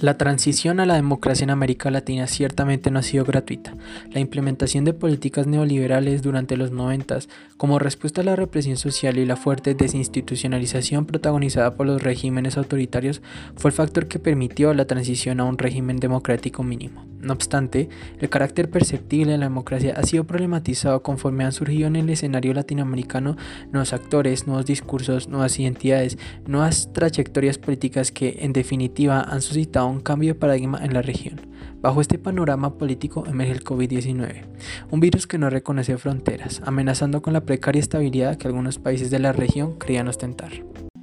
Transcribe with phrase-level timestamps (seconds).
[0.00, 3.74] La transición a la democracia en América Latina ciertamente no ha sido gratuita.
[4.12, 7.18] La implementación de políticas neoliberales durante los 90,
[7.56, 13.22] como respuesta a la represión social y la fuerte desinstitucionalización protagonizada por los regímenes autoritarios,
[13.56, 17.04] fue el factor que permitió la transición a un régimen democrático mínimo.
[17.20, 17.88] No obstante,
[18.20, 22.54] el carácter perceptible de la democracia ha sido problematizado conforme han surgido en el escenario
[22.54, 23.36] latinoamericano
[23.72, 30.00] nuevos actores, nuevos discursos, nuevas identidades, nuevas trayectorias políticas que, en definitiva, han suscitado un
[30.00, 31.40] cambio de paradigma en la región.
[31.80, 34.44] Bajo este panorama político emerge el COVID-19,
[34.90, 39.20] un virus que no reconoce fronteras, amenazando con la precaria estabilidad que algunos países de
[39.20, 40.50] la región creían ostentar.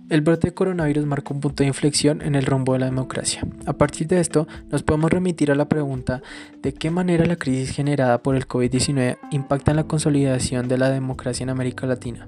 [0.08, 3.42] El brote de coronavirus marcó un punto de inflexión en el rumbo de la democracia.
[3.66, 6.22] A partir de esto, nos podemos remitir a la pregunta
[6.62, 10.92] de qué manera la crisis generada por el COVID-19 impacta en la consolidación de la
[10.92, 12.28] democracia en América Latina.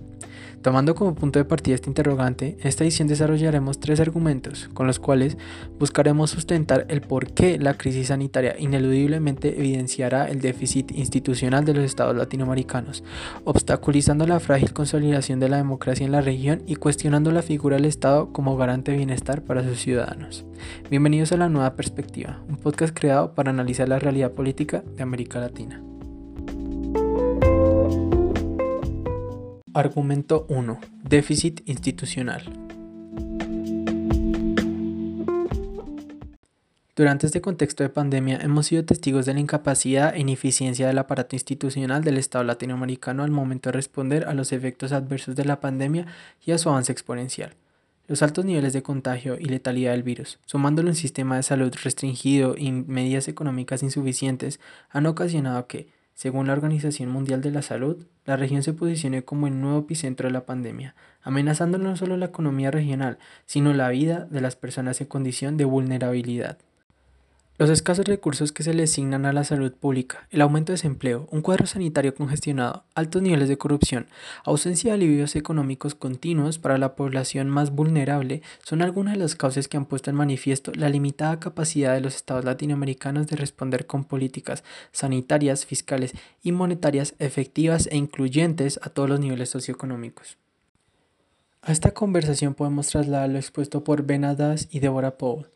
[0.62, 5.00] Tomando como punto de partida este interrogante, en esta edición desarrollaremos tres argumentos con los
[5.00, 5.38] cuales
[5.80, 11.84] buscaremos sustentar el por qué la crisis sanitaria ineludiblemente evidenciará el déficit institucional de los
[11.86, 13.04] estados latinoamericanos,
[13.46, 17.86] obstaculizando la frágil consolidación de la democracia en la región y cuestionando la figura del
[17.86, 20.46] Estado como garante de bienestar para sus ciudadanos.
[20.90, 25.40] Bienvenidos a La Nueva Perspectiva, un podcast creado para analizar la realidad política de América
[25.40, 25.87] Latina.
[29.78, 30.80] Argumento 1.
[31.04, 32.42] Déficit institucional.
[36.96, 41.36] Durante este contexto de pandemia hemos sido testigos de la incapacidad e ineficiencia del aparato
[41.36, 46.08] institucional del Estado latinoamericano al momento de responder a los efectos adversos de la pandemia
[46.44, 47.54] y a su avance exponencial.
[48.08, 52.56] Los altos niveles de contagio y letalidad del virus, sumándolo un sistema de salud restringido
[52.58, 55.88] y medidas económicas insuficientes, han ocasionado que,
[56.18, 60.28] según la Organización Mundial de la Salud, la región se posicione como el nuevo epicentro
[60.28, 65.00] de la pandemia, amenazando no solo la economía regional, sino la vida de las personas
[65.00, 66.58] en condición de vulnerabilidad.
[67.60, 71.28] Los escasos recursos que se le asignan a la salud pública, el aumento de desempleo,
[71.32, 74.06] un cuadro sanitario congestionado, altos niveles de corrupción,
[74.44, 79.68] ausencia de alivios económicos continuos para la población más vulnerable son algunas de las causas
[79.68, 84.04] que han puesto en manifiesto la limitada capacidad de los estados latinoamericanos de responder con
[84.04, 86.14] políticas sanitarias, fiscales
[86.44, 90.38] y monetarias efectivas e incluyentes a todos los niveles socioeconómicos.
[91.64, 95.48] A esta conversación podemos trasladar lo expuesto por Benadas y Deborah Paul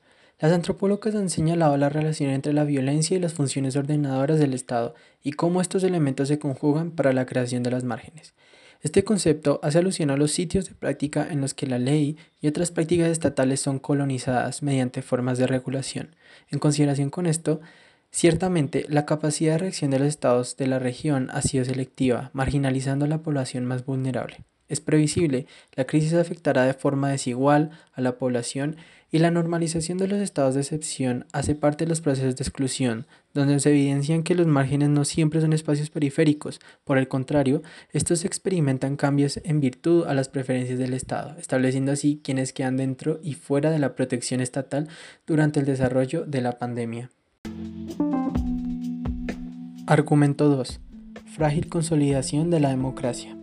[0.42, 4.96] las antropólogas han señalado la relación entre la violencia y las funciones ordenadoras del Estado
[5.24, 8.34] y cómo estos elementos se conjugan para la creación de las márgenes.
[8.82, 12.48] Este concepto hace alusión a los sitios de práctica en los que la ley y
[12.48, 16.16] otras prácticas estatales son colonizadas mediante formas de regulación.
[16.50, 17.62] En consideración con esto,
[18.10, 23.06] ciertamente la capacidad de reacción de los estados de la región ha sido selectiva, marginalizando
[23.06, 24.38] a la población más vulnerable.
[24.72, 28.78] Es previsible, la crisis afectará de forma desigual a la población
[29.12, 33.06] y la normalización de los estados de excepción hace parte de los procesos de exclusión,
[33.34, 37.62] donde se evidencian que los márgenes no siempre son espacios periféricos, por el contrario,
[37.92, 43.20] estos experimentan cambios en virtud a las preferencias del Estado, estableciendo así quienes quedan dentro
[43.22, 44.88] y fuera de la protección estatal
[45.28, 47.12] durante el desarrollo de la pandemia.
[49.88, 50.80] Argumento 2.
[51.36, 53.41] Frágil consolidación de la democracia.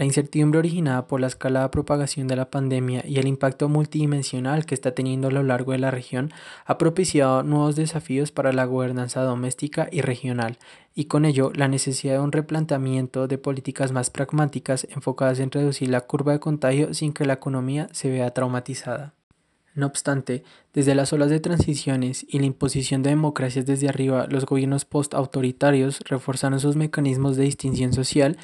[0.00, 4.74] La incertidumbre originada por la escalada propagación de la pandemia y el impacto multidimensional que
[4.74, 6.32] está teniendo a lo largo de la región
[6.64, 10.56] ha propiciado nuevos desafíos para la gobernanza doméstica y regional,
[10.94, 15.90] y con ello la necesidad de un replanteamiento de políticas más pragmáticas enfocadas en reducir
[15.90, 19.12] la curva de contagio sin que la economía se vea traumatizada.
[19.74, 24.46] No obstante, desde las olas de transiciones y la imposición de democracias desde arriba, los
[24.46, 28.38] gobiernos post-autoritarios reforzaron sus mecanismos de distinción social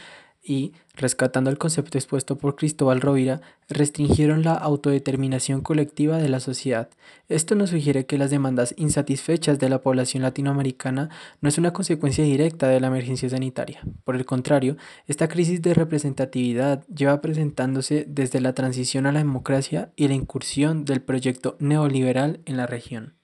[0.46, 6.88] y, rescatando el concepto expuesto por Cristóbal Rovira, restringieron la autodeterminación colectiva de la sociedad.
[7.28, 12.24] Esto nos sugiere que las demandas insatisfechas de la población latinoamericana no es una consecuencia
[12.24, 13.80] directa de la emergencia sanitaria.
[14.04, 19.90] Por el contrario, esta crisis de representatividad lleva presentándose desde la transición a la democracia
[19.96, 23.14] y la incursión del proyecto neoliberal en la región.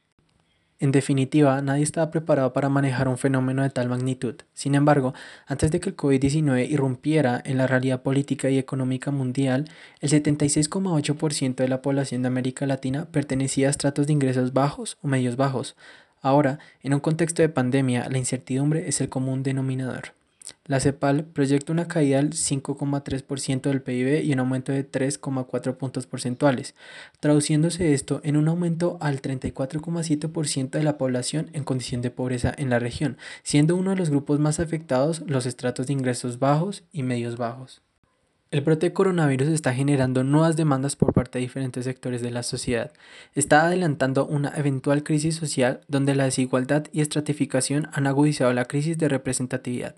[0.82, 4.34] En definitiva, nadie estaba preparado para manejar un fenómeno de tal magnitud.
[4.52, 5.14] Sin embargo,
[5.46, 9.66] antes de que el COVID-19 irrumpiera en la realidad política y económica mundial,
[10.00, 15.06] el 76,8% de la población de América Latina pertenecía a estratos de ingresos bajos o
[15.06, 15.76] medios bajos.
[16.20, 20.14] Ahora, en un contexto de pandemia, la incertidumbre es el común denominador.
[20.66, 26.06] La CEPAL proyecta una caída del 5,3% del PIB y un aumento de 3,4 puntos
[26.06, 26.76] porcentuales,
[27.18, 32.70] traduciéndose esto en un aumento al 34,7% de la población en condición de pobreza en
[32.70, 37.02] la región, siendo uno de los grupos más afectados los estratos de ingresos bajos y
[37.02, 37.82] medios bajos.
[38.52, 42.44] El brote de coronavirus está generando nuevas demandas por parte de diferentes sectores de la
[42.44, 42.92] sociedad.
[43.34, 48.98] Está adelantando una eventual crisis social donde la desigualdad y estratificación han agudizado la crisis
[48.98, 49.96] de representatividad.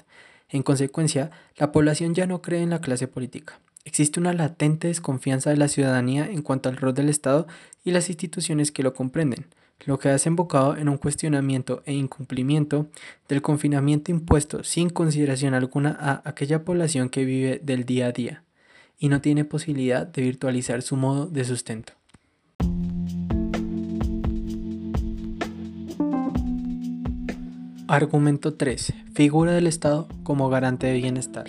[0.54, 3.58] En consecuencia, la población ya no cree en la clase política.
[3.84, 7.48] Existe una latente desconfianza de la ciudadanía en cuanto al rol del Estado
[7.82, 9.46] y las instituciones que lo comprenden,
[9.84, 12.86] lo que ha desembocado en un cuestionamiento e incumplimiento
[13.28, 18.44] del confinamiento impuesto sin consideración alguna a aquella población que vive del día a día
[18.96, 21.94] y no tiene posibilidad de virtualizar su modo de sustento.
[27.86, 28.94] Argumento 3.
[29.14, 31.44] Figura del Estado como garante de bienestar.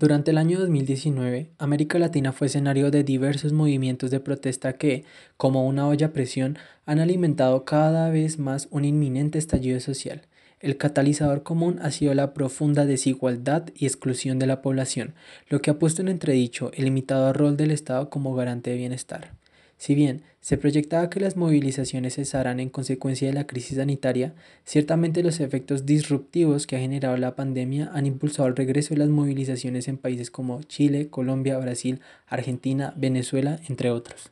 [0.00, 5.04] Durante el año 2019, América Latina fue escenario de diversos movimientos de protesta que,
[5.36, 10.22] como una olla a presión, han alimentado cada vez más un inminente estallido social,
[10.64, 15.14] el catalizador común ha sido la profunda desigualdad y exclusión de la población,
[15.48, 19.34] lo que ha puesto en entredicho el limitado rol del Estado como garante de bienestar.
[19.76, 24.34] Si bien se proyectaba que las movilizaciones cesaran en consecuencia de la crisis sanitaria,
[24.64, 29.08] ciertamente los efectos disruptivos que ha generado la pandemia han impulsado el regreso de las
[29.08, 34.30] movilizaciones en países como Chile, Colombia, Brasil, Argentina, Venezuela, entre otros.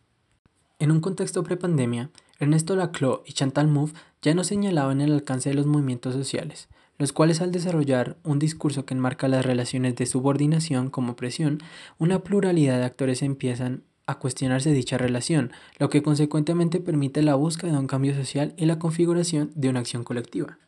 [0.79, 5.55] En un contexto prepandemia, Ernesto Laclau y Chantal Mouffe ya no señalaban el alcance de
[5.55, 6.69] los movimientos sociales,
[6.99, 11.59] los cuales al desarrollar un discurso que enmarca las relaciones de subordinación como presión,
[11.99, 17.73] una pluralidad de actores empiezan a cuestionarse dicha relación, lo que consecuentemente permite la búsqueda
[17.73, 20.59] de un cambio social y la configuración de una acción colectiva.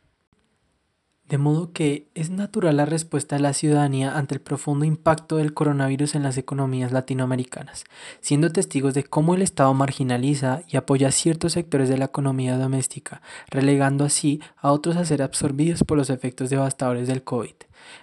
[1.28, 5.54] De modo que es natural la respuesta de la ciudadanía ante el profundo impacto del
[5.54, 7.84] coronavirus en las economías latinoamericanas,
[8.20, 13.22] siendo testigos de cómo el Estado marginaliza y apoya ciertos sectores de la economía doméstica,
[13.48, 17.54] relegando así a otros a ser absorbidos por los efectos devastadores del COVID.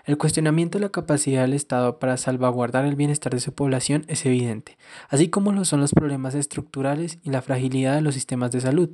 [0.05, 4.25] El cuestionamiento de la capacidad del Estado para salvaguardar el bienestar de su población es
[4.25, 4.77] evidente,
[5.09, 8.89] así como lo son los problemas estructurales y la fragilidad de los sistemas de salud.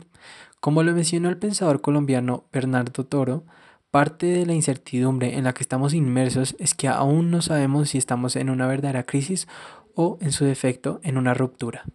[0.59, 3.45] Como lo mencionó el pensador colombiano Bernardo Toro,
[3.89, 7.97] Parte de la incertidumbre en la que estamos inmersos es que aún no sabemos si
[7.97, 9.47] estamos en una verdadera crisis
[9.95, 11.85] o, en su defecto, en una ruptura.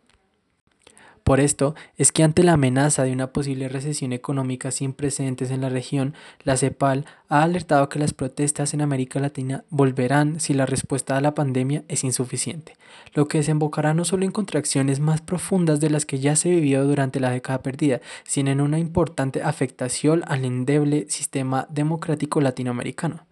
[1.24, 5.60] Por esto es que ante la amenaza de una posible recesión económica sin precedentes en
[5.60, 10.66] la región, la CEPAL ha alertado que las protestas en América Latina volverán si la
[10.66, 12.76] respuesta a la pandemia es insuficiente,
[13.14, 16.84] lo que desembocará no solo en contracciones más profundas de las que ya se vivió
[16.84, 23.26] durante la década perdida, sino en una importante afectación al endeble sistema democrático latinoamericano.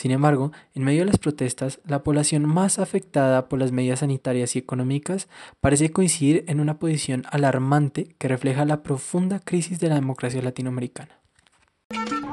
[0.00, 4.56] Sin embargo, en medio de las protestas, la población más afectada por las medidas sanitarias
[4.56, 5.28] y económicas
[5.60, 11.10] parece coincidir en una posición alarmante que refleja la profunda crisis de la democracia latinoamericana.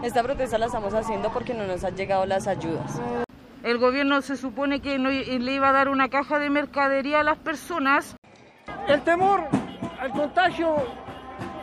[0.01, 3.01] Esta protesta la estamos haciendo porque no nos han llegado las ayudas.
[3.63, 7.37] El gobierno se supone que le iba a dar una caja de mercadería a las
[7.37, 8.15] personas.
[8.87, 9.43] El temor
[9.99, 10.73] al contagio,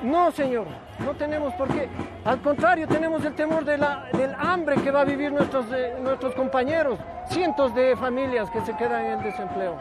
[0.02, 0.66] no señor.
[0.98, 1.88] No tenemos por qué.
[2.24, 5.94] Al contrario, tenemos el temor de la, del hambre que va a vivir nuestros, eh,
[6.00, 6.98] nuestros compañeros.
[7.28, 9.76] Cientos de familias que se quedan en el desempleo.